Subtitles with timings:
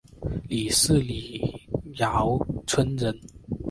[0.47, 3.15] 李迅李姚村人。